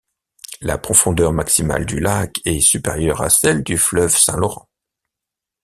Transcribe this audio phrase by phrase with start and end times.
[0.61, 4.67] La profondeur maximale du lac est supérieure à celle du fleuve Saint-Laurent.